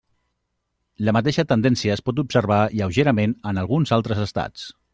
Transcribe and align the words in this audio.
La 1.09 1.13
mateixa 1.17 1.45
tendència 1.51 1.93
es 1.97 2.03
pot 2.07 2.21
observar 2.23 2.59
lleugerament 2.79 3.37
en 3.53 3.63
alguns 3.65 3.95
altres 3.99 4.23
estats. 4.27 4.65